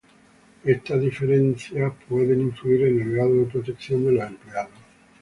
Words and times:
Estas 0.63 0.99
diferencias 0.99 1.93
pueden 2.09 2.41
influir 2.41 2.87
en 2.87 3.01
el 3.03 3.11
grado 3.11 3.35
de 3.35 3.45
protección 3.45 4.03
de 4.03 4.13
los 4.13 4.23
empleados. 4.25 4.71